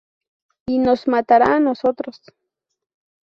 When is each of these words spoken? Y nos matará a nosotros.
Y 0.65 0.79
nos 0.79 1.07
matará 1.07 1.57
a 1.57 1.59
nosotros. 1.59 2.23